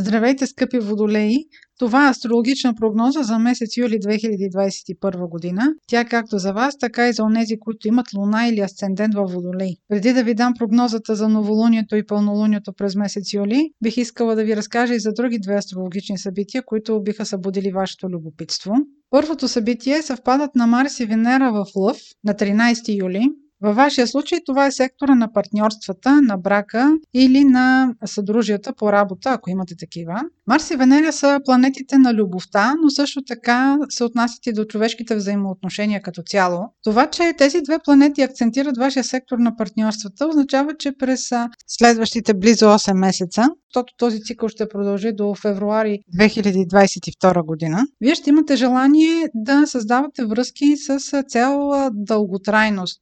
Здравейте, 0.00 0.46
скъпи 0.46 0.78
водолеи! 0.78 1.36
Това 1.78 2.06
е 2.06 2.10
астрологична 2.10 2.74
прогноза 2.74 3.22
за 3.22 3.38
месец 3.38 3.76
юли 3.76 3.94
2021 3.94 5.28
година. 5.28 5.62
Тя 5.88 6.04
както 6.04 6.38
за 6.38 6.52
вас, 6.52 6.78
така 6.78 7.08
и 7.08 7.12
за 7.12 7.22
онези, 7.22 7.58
които 7.58 7.88
имат 7.88 8.06
луна 8.16 8.48
или 8.48 8.60
асцендент 8.60 9.14
във 9.14 9.32
водолей. 9.32 9.70
Преди 9.88 10.12
да 10.12 10.24
ви 10.24 10.34
дам 10.34 10.52
прогнозата 10.58 11.14
за 11.14 11.28
новолунието 11.28 11.96
и 11.96 12.06
пълнолунието 12.06 12.72
през 12.72 12.96
месец 12.96 13.32
юли, 13.32 13.70
бих 13.82 13.96
искала 13.96 14.34
да 14.34 14.44
ви 14.44 14.56
разкажа 14.56 14.94
и 14.94 15.00
за 15.00 15.12
други 15.12 15.38
две 15.38 15.54
астрологични 15.54 16.18
събития, 16.18 16.62
които 16.66 17.02
биха 17.02 17.26
събудили 17.26 17.72
вашето 17.72 18.08
любопитство. 18.08 18.72
Първото 19.10 19.48
събитие 19.48 20.02
съвпадат 20.02 20.54
на 20.54 20.66
Марс 20.66 21.00
и 21.00 21.06
Венера 21.06 21.52
в 21.52 21.66
Лъв 21.76 21.98
на 22.24 22.34
13 22.34 23.02
юли, 23.02 23.28
във 23.60 23.76
вашия 23.76 24.06
случай 24.06 24.38
това 24.46 24.66
е 24.66 24.72
сектора 24.72 25.14
на 25.14 25.32
партньорствата, 25.32 26.22
на 26.22 26.36
брака 26.36 26.98
или 27.14 27.44
на 27.44 27.94
съдружията 28.04 28.72
по 28.72 28.92
работа, 28.92 29.30
ако 29.30 29.50
имате 29.50 29.74
такива. 29.76 30.20
Марс 30.46 30.70
и 30.70 30.76
Венера 30.76 31.12
са 31.12 31.40
планетите 31.44 31.98
на 31.98 32.14
любовта, 32.14 32.74
но 32.82 32.90
също 32.90 33.24
така 33.24 33.78
се 33.88 34.04
отнасят 34.04 34.46
и 34.46 34.52
до 34.52 34.64
човешките 34.64 35.16
взаимоотношения 35.16 36.02
като 36.02 36.22
цяло. 36.22 36.60
Това, 36.84 37.10
че 37.10 37.32
тези 37.38 37.60
две 37.62 37.78
планети 37.84 38.22
акцентират 38.22 38.76
вашия 38.76 39.04
сектор 39.04 39.38
на 39.38 39.56
партньорствата, 39.56 40.28
означава, 40.28 40.76
че 40.78 40.92
през 40.98 41.28
следващите 41.66 42.34
близо 42.34 42.64
8 42.64 42.92
месеца, 42.92 43.48
защото 43.70 43.94
този 43.96 44.22
цикъл 44.22 44.48
ще 44.48 44.68
продължи 44.68 45.12
до 45.12 45.34
февруари 45.34 45.98
2022 46.18 47.44
година, 47.44 47.86
вие 48.00 48.14
ще 48.14 48.30
имате 48.30 48.56
желание 48.56 49.28
да 49.34 49.66
създавате 49.66 50.24
връзки 50.24 50.76
с 50.76 51.22
цел 51.22 51.70
дълготрайност 51.92 53.00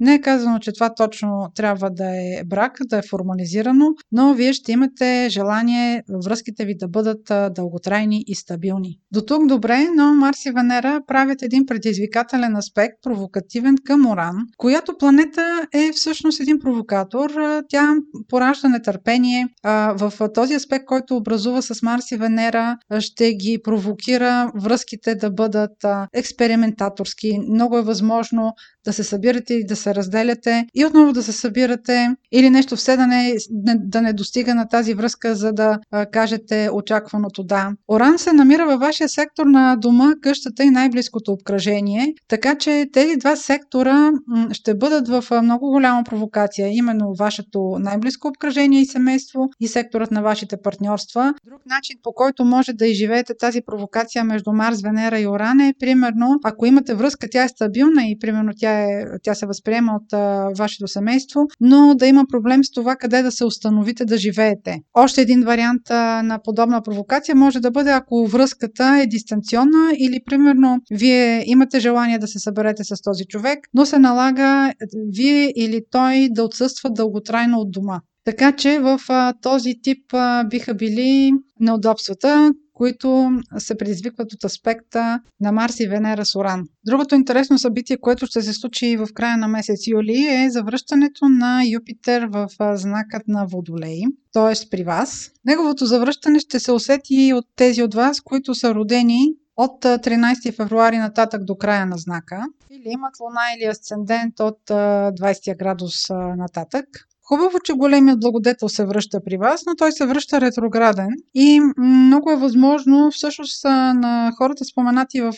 не 0.00 0.14
е 0.14 0.20
казано, 0.20 0.58
че 0.58 0.72
това 0.72 0.94
точно 0.94 1.52
трябва 1.54 1.90
да 1.90 2.04
е 2.04 2.44
брак, 2.44 2.78
да 2.84 2.98
е 2.98 3.02
формализирано, 3.10 3.86
но 4.12 4.34
вие 4.34 4.52
ще 4.52 4.72
имате 4.72 5.26
желание 5.30 6.02
връзките 6.24 6.64
ви 6.64 6.76
да 6.76 6.88
бъдат 6.88 7.54
дълготрайни 7.54 8.24
и 8.26 8.34
стабилни. 8.34 8.98
До 9.12 9.22
тук 9.22 9.46
добре, 9.46 9.86
но 9.96 10.14
Марс 10.14 10.46
и 10.46 10.50
Венера 10.50 11.00
правят 11.06 11.42
един 11.42 11.66
предизвикателен 11.66 12.56
аспект, 12.56 12.94
провокативен 13.02 13.74
към 13.84 14.06
Оран, 14.06 14.36
която 14.56 14.98
планета 14.98 15.66
е 15.72 15.92
всъщност 15.92 16.40
един 16.40 16.58
провокатор. 16.58 17.30
Тя 17.68 17.94
поражда 18.28 18.68
нетърпение. 18.68 19.46
В 19.94 20.12
този 20.34 20.54
аспект, 20.54 20.84
който 20.84 21.16
образува 21.16 21.62
с 21.62 21.82
Марс 21.82 22.10
и 22.10 22.16
Венера, 22.16 22.76
ще 22.98 23.34
ги 23.34 23.58
провокира 23.64 24.52
връзките 24.54 25.14
да 25.14 25.30
бъдат 25.30 25.84
експериментаторски. 26.12 27.38
Много 27.50 27.78
е 27.78 27.82
възможно 27.82 28.52
да 28.84 28.92
се 28.92 29.04
събирате 29.04 29.54
и 29.54 29.66
да 29.66 29.76
се 29.76 29.94
разделяте 29.94 30.66
и 30.74 30.84
отново 30.84 31.12
да 31.12 31.22
се 31.22 31.32
събирате 31.32 32.08
или 32.32 32.50
нещо 32.50 32.76
все 32.76 32.96
да 32.96 33.06
не, 33.06 33.34
да 33.76 34.02
не 34.02 34.12
достига 34.12 34.54
на 34.54 34.68
тази 34.68 34.94
връзка, 34.94 35.34
за 35.34 35.52
да 35.52 35.78
а, 35.90 36.06
кажете 36.06 36.68
очакваното 36.72 37.44
да. 37.44 37.72
Оран 37.88 38.18
се 38.18 38.32
намира 38.32 38.66
във 38.66 38.80
вашия 38.80 39.08
сектор 39.08 39.46
на 39.46 39.76
дома, 39.76 40.12
къщата 40.22 40.64
и 40.64 40.70
най-близкото 40.70 41.32
обкръжение, 41.32 42.14
така 42.28 42.54
че 42.54 42.86
тези 42.92 43.16
два 43.16 43.36
сектора 43.36 44.10
ще 44.52 44.74
бъдат 44.74 45.08
в 45.08 45.42
много 45.42 45.70
голяма 45.70 46.04
провокация, 46.04 46.68
именно 46.76 47.14
вашето 47.18 47.76
най-близко 47.78 48.28
обкръжение 48.28 48.80
и 48.80 48.86
семейство 48.86 49.48
и 49.60 49.68
секторът 49.68 50.10
на 50.10 50.22
вашите 50.22 50.56
партньорства. 50.56 51.34
Друг 51.46 51.66
начин 51.66 51.96
по 52.02 52.12
който 52.12 52.44
може 52.44 52.72
да 52.72 52.86
изживеете 52.86 53.34
тази 53.40 53.60
провокация 53.66 54.24
между 54.24 54.52
Марс, 54.52 54.82
Венера 54.82 55.20
и 55.20 55.26
Оран 55.26 55.60
е, 55.60 55.74
примерно, 55.80 56.40
ако 56.44 56.66
имате 56.66 56.94
връзка, 56.94 57.26
тя 57.30 57.44
е 57.44 57.48
стабилна 57.48 58.02
и 58.02 58.18
примерно 58.18 58.52
тя, 58.56 58.73
е, 58.82 59.04
тя 59.22 59.34
се 59.34 59.46
възприема 59.46 59.92
от 59.92 60.12
а, 60.12 60.48
вашето 60.58 60.88
семейство, 60.88 61.40
но 61.60 61.94
да 61.94 62.06
има 62.06 62.24
проблем 62.30 62.64
с 62.64 62.70
това 62.70 62.96
къде 62.96 63.22
да 63.22 63.32
се 63.32 63.44
установите 63.44 64.04
да 64.04 64.18
живеете. 64.18 64.80
Още 64.94 65.20
един 65.20 65.42
вариант 65.42 65.90
а, 65.90 66.22
на 66.22 66.38
подобна 66.44 66.82
провокация 66.82 67.34
може 67.34 67.60
да 67.60 67.70
бъде 67.70 67.90
ако 67.90 68.26
връзката 68.26 69.00
е 69.02 69.06
дистанционна 69.06 69.92
или 69.98 70.20
примерно 70.26 70.78
вие 70.90 71.42
имате 71.46 71.80
желание 71.80 72.18
да 72.18 72.26
се 72.26 72.38
съберете 72.38 72.84
с 72.84 73.02
този 73.02 73.24
човек, 73.24 73.58
но 73.74 73.86
се 73.86 73.98
налага 73.98 74.72
вие 75.16 75.52
или 75.56 75.80
той 75.90 76.28
да 76.30 76.44
отсъства 76.44 76.90
дълготрайно 76.90 77.58
от 77.58 77.70
дома. 77.70 78.00
Така 78.24 78.52
че 78.52 78.78
в 78.78 79.00
а, 79.08 79.32
този 79.42 79.74
тип 79.82 80.04
а, 80.12 80.44
биха 80.44 80.74
били 80.74 81.32
неудобствата 81.60 82.52
които 82.74 83.30
се 83.58 83.76
предизвикват 83.76 84.32
от 84.32 84.44
аспекта 84.44 85.20
на 85.40 85.52
Марс 85.52 85.80
и 85.80 85.88
Венера 85.88 86.24
с 86.24 86.36
Оран. 86.36 86.68
Другото 86.86 87.14
интересно 87.14 87.58
събитие, 87.58 87.96
което 87.96 88.26
ще 88.26 88.42
се 88.42 88.52
случи 88.52 88.96
в 88.96 89.08
края 89.14 89.36
на 89.36 89.48
месец 89.48 89.86
юли 89.86 90.26
е 90.26 90.50
завръщането 90.50 91.28
на 91.28 91.62
Юпитер 91.68 92.28
в 92.30 92.48
знакът 92.74 93.22
на 93.28 93.46
Водолей, 93.46 94.02
т.е. 94.32 94.68
при 94.70 94.84
вас. 94.84 95.30
Неговото 95.44 95.86
завръщане 95.86 96.38
ще 96.38 96.60
се 96.60 96.72
усети 96.72 97.32
от 97.34 97.44
тези 97.56 97.82
от 97.82 97.94
вас, 97.94 98.20
които 98.20 98.54
са 98.54 98.74
родени 98.74 99.34
от 99.56 99.84
13 99.84 100.56
февруари 100.56 100.98
нататък 100.98 101.44
до 101.44 101.56
края 101.56 101.86
на 101.86 101.96
знака 101.96 102.46
или 102.70 102.88
имат 102.92 103.20
луна 103.20 103.40
или 103.56 103.64
асцендент 103.64 104.40
от 104.40 104.60
20 104.68 105.58
градус 105.58 106.10
нататък. 106.36 106.86
Хубаво, 107.28 107.58
че 107.64 107.72
големият 107.72 108.20
благодетел 108.20 108.68
се 108.68 108.86
връща 108.86 109.20
при 109.24 109.36
вас, 109.36 109.62
но 109.66 109.74
той 109.76 109.92
се 109.92 110.06
връща 110.06 110.40
ретрограден 110.40 111.08
и 111.34 111.60
много 111.78 112.30
е 112.30 112.36
възможно 112.36 113.10
всъщност 113.10 113.64
на 113.64 114.32
хората 114.38 114.64
споменати 114.64 115.20
в 115.20 115.32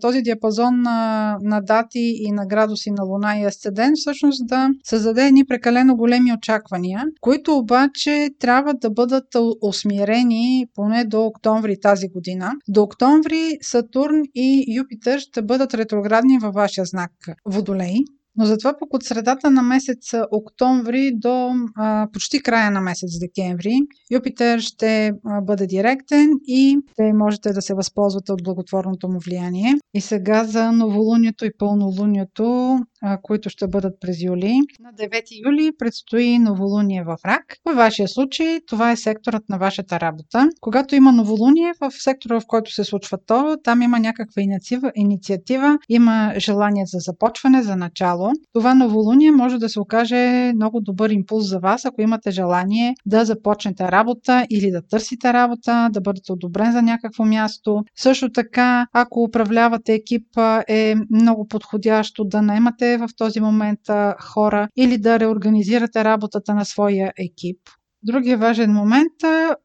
този 0.00 0.22
диапазон 0.22 0.82
на, 0.82 1.36
на 1.42 1.60
дати 1.60 2.14
и 2.16 2.32
на 2.32 2.46
градуси 2.46 2.90
на 2.90 3.04
Луна 3.04 3.38
и 3.38 3.44
Асцедент 3.44 3.96
всъщност 3.96 4.46
да 4.46 4.68
създаде 4.84 5.26
едни 5.26 5.46
прекалено 5.46 5.96
големи 5.96 6.32
очаквания, 6.32 7.04
които 7.20 7.56
обаче 7.56 8.28
трябва 8.38 8.74
да 8.74 8.90
бъдат 8.90 9.26
усмирени 9.62 10.66
поне 10.74 11.04
до 11.04 11.24
октомври 11.24 11.80
тази 11.80 12.08
година. 12.08 12.52
До 12.68 12.82
октомври 12.82 13.58
Сатурн 13.62 14.22
и 14.34 14.64
Юпитер 14.76 15.18
ще 15.18 15.42
бъдат 15.42 15.74
ретроградни 15.74 16.38
във 16.38 16.54
вашия 16.54 16.84
знак 16.84 17.10
Водолей. 17.46 17.96
Но 18.36 18.44
затова 18.44 18.72
пък 18.78 18.94
от 18.94 19.02
средата 19.02 19.50
на 19.50 19.62
месец 19.62 20.14
октомври 20.32 21.12
до 21.14 21.50
а, 21.76 22.08
почти 22.12 22.42
края 22.42 22.70
на 22.70 22.80
месец 22.80 23.18
декември 23.20 23.80
Юпитер 24.10 24.60
ще 24.60 25.12
а, 25.24 25.40
бъде 25.40 25.66
директен 25.66 26.30
и 26.46 26.78
ще 26.92 27.12
можете 27.12 27.52
да 27.52 27.62
се 27.62 27.74
възползвате 27.74 28.32
от 28.32 28.42
благотворното 28.44 29.08
му 29.08 29.18
влияние. 29.18 29.74
И 29.94 30.00
сега 30.00 30.44
за 30.44 30.72
новолунието 30.72 31.44
и 31.44 31.50
пълнолунието 31.58 32.78
които 33.22 33.50
ще 33.50 33.66
бъдат 33.68 34.00
през 34.00 34.22
юли. 34.22 34.60
На 34.80 34.92
9 34.92 35.22
юли 35.46 35.72
предстои 35.78 36.38
новолуние 36.38 37.04
в 37.04 37.16
рак. 37.24 37.56
В 37.64 37.74
вашия 37.74 38.08
случай 38.08 38.60
това 38.66 38.92
е 38.92 38.96
секторът 38.96 39.48
на 39.48 39.58
вашата 39.58 40.00
работа. 40.00 40.48
Когато 40.60 40.94
има 40.94 41.12
новолуние 41.12 41.72
в 41.80 41.90
сектора, 41.90 42.40
в 42.40 42.46
който 42.46 42.72
се 42.72 42.84
случва 42.84 43.18
то, 43.26 43.56
там 43.64 43.82
има 43.82 43.98
някаква 43.98 44.42
инициатива, 44.42 44.92
инициатива 44.94 45.78
има 45.88 46.34
желание 46.38 46.84
за 46.86 46.98
започване, 46.98 47.62
за 47.62 47.76
начало. 47.76 48.21
Това 48.52 48.74
новолуние 48.74 49.30
може 49.30 49.58
да 49.58 49.68
се 49.68 49.80
окаже 49.80 50.52
много 50.54 50.80
добър 50.80 51.10
импулс 51.10 51.48
за 51.48 51.58
вас, 51.58 51.84
ако 51.84 52.02
имате 52.02 52.30
желание 52.30 52.94
да 53.06 53.24
започнете 53.24 53.92
работа 53.92 54.46
или 54.50 54.70
да 54.70 54.82
търсите 54.82 55.32
работа, 55.32 55.88
да 55.92 56.00
бъдете 56.00 56.32
одобрен 56.32 56.72
за 56.72 56.82
някакво 56.82 57.24
място. 57.24 57.84
Също 57.96 58.32
така, 58.32 58.86
ако 58.92 59.22
управлявате 59.22 59.94
екип, 59.94 60.26
е 60.68 60.94
много 61.10 61.48
подходящо 61.48 62.24
да 62.24 62.42
наемате 62.42 62.96
в 62.96 63.08
този 63.16 63.40
момент 63.40 63.80
хора 64.20 64.68
или 64.76 64.98
да 64.98 65.20
реорганизирате 65.20 66.04
работата 66.04 66.54
на 66.54 66.64
своя 66.64 67.12
екип. 67.18 67.58
Другия 68.04 68.38
важен 68.38 68.72
момент 68.72 69.12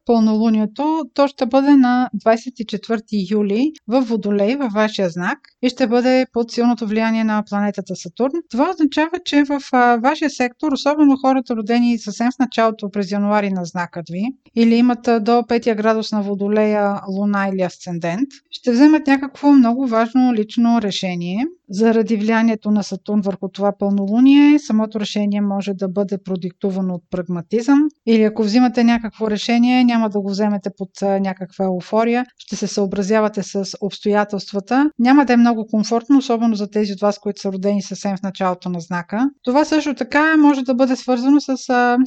пълнолунието. 0.06 1.04
То 1.14 1.28
ще 1.28 1.46
бъде 1.46 1.76
на 1.76 2.10
24 2.26 3.30
юли 3.30 3.72
в 3.88 4.00
Водолей, 4.00 4.56
във 4.56 4.72
вашия 4.72 5.10
знак 5.10 5.38
и 5.62 5.68
ще 5.68 5.86
бъде 5.86 6.26
под 6.32 6.50
силното 6.50 6.86
влияние 6.86 7.24
на 7.24 7.42
планетата 7.48 7.96
Сатурн. 7.96 8.32
Това 8.50 8.70
означава, 8.70 9.18
че 9.24 9.44
в 9.44 9.60
вашия 10.02 10.30
сектор, 10.30 10.72
особено 10.72 11.16
хората 11.16 11.56
родени 11.56 11.98
съвсем 11.98 12.28
в 12.30 12.38
началото 12.38 12.90
през 12.90 13.10
януари 13.10 13.50
на 13.50 13.64
знакът 13.64 14.04
ви, 14.10 14.24
или 14.56 14.74
имат 14.74 15.02
до 15.02 15.32
5 15.42 15.76
градус 15.76 16.12
на 16.12 16.22
Водолея, 16.22 17.00
Луна 17.08 17.48
или 17.54 17.62
Асцендент, 17.62 18.28
ще 18.50 18.72
вземат 18.72 19.06
някакво 19.06 19.52
много 19.52 19.86
важно 19.86 20.34
лично 20.34 20.82
решение– 20.82 21.46
заради 21.70 22.16
влиянието 22.16 22.70
на 22.70 22.82
Сатурн 22.82 23.20
върху 23.20 23.48
това 23.48 23.72
пълнолуние, 23.78 24.58
самото 24.58 25.00
решение 25.00 25.40
може 25.40 25.74
да 25.74 25.88
бъде 25.88 26.18
продиктувано 26.24 26.94
от 26.94 27.02
прагматизъм 27.10 27.88
или 28.06 28.22
ако 28.22 28.42
взимате 28.42 28.84
някакво 28.84 29.30
решение, 29.30 29.84
няма 29.84 30.10
да 30.10 30.20
го 30.20 30.30
вземете 30.30 30.70
под 30.76 30.90
някаква 31.02 31.64
еуфория, 31.64 32.26
ще 32.38 32.56
се 32.56 32.66
съобразявате 32.66 33.42
с 33.42 33.64
обстоятелствата. 33.80 34.90
Няма 34.98 35.24
да 35.24 35.32
е 35.32 35.36
много 35.36 35.66
комфортно, 35.66 36.18
особено 36.18 36.54
за 36.54 36.70
тези 36.70 36.92
от 36.92 37.00
вас, 37.00 37.18
които 37.18 37.40
са 37.40 37.52
родени 37.52 37.82
съвсем 37.82 38.16
в 38.16 38.22
началото 38.22 38.68
на 38.68 38.80
знака. 38.80 39.30
Това 39.44 39.64
също 39.64 39.94
така 39.94 40.36
може 40.36 40.62
да 40.62 40.74
бъде 40.74 40.96
свързано 40.96 41.40
с 41.40 41.56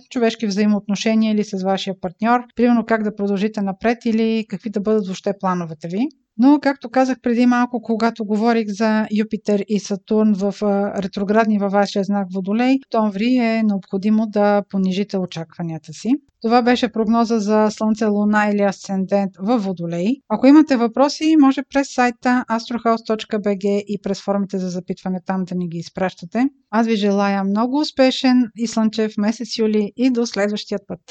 човешки 0.10 0.48
взаимоотношения 0.48 1.34
или 1.34 1.44
с 1.44 1.64
вашия 1.64 1.96
партньор, 2.02 2.40
примерно 2.56 2.86
как 2.86 3.04
да 3.04 3.16
продължите 3.16 3.62
напред 3.62 3.98
или 4.06 4.46
какви 4.50 4.70
да 4.70 4.80
бъдат 4.82 5.06
въобще 5.06 5.34
плановете 5.40 5.88
ви. 5.88 6.08
Но, 6.44 6.60
както 6.62 6.90
казах 6.90 7.18
преди 7.22 7.46
малко, 7.46 7.82
когато 7.82 8.26
говорих 8.26 8.68
за 8.68 9.08
Юпитер 9.18 9.66
и 9.68 9.80
Сатурн 9.80 10.34
в 10.34 10.54
ретроградни 10.98 11.60
във 11.60 11.72
вашия 11.72 12.04
знак 12.04 12.28
Водолей, 12.34 12.76
октомври 12.76 13.36
е 13.36 13.64
необходимо 13.64 14.28
да 14.28 14.64
понижите 14.70 15.18
очакванията 15.18 15.94
си. 15.94 16.10
Това 16.42 16.62
беше 16.62 16.92
прогноза 16.92 17.40
за 17.40 17.68
Слънце, 17.72 18.06
Луна 18.06 18.50
или 18.54 18.62
Асцендент 18.62 19.32
в 19.40 19.58
Водолей. 19.58 20.16
Ако 20.30 20.48
имате 20.48 20.78
въпроси, 20.78 21.36
може 21.42 21.62
през 21.74 21.94
сайта 21.94 22.46
astrohouse.bg 22.50 23.84
и 23.88 24.00
през 24.04 24.22
формите 24.22 24.58
за 24.58 24.70
запитване 24.70 25.20
там 25.26 25.44
да 25.44 25.56
ни 25.56 25.68
ги 25.70 25.78
изпращате. 25.78 26.46
Аз 26.72 26.88
ви 26.88 26.96
желая 26.96 27.44
много 27.44 27.80
успешен 27.80 28.44
и 28.58 28.68
слънчев 28.68 29.14
месец 29.18 29.58
юли 29.58 29.92
и 29.98 30.10
до 30.10 30.26
следващия 30.26 30.80
път! 30.88 31.02